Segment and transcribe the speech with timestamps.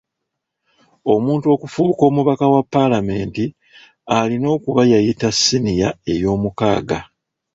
[1.13, 3.45] Omuntu okufuuka omubaka wa Paalamenti
[4.17, 6.99] alina okuba yayita siniya eyoomukaaga.